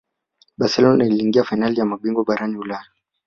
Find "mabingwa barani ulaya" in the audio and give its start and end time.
1.85-2.87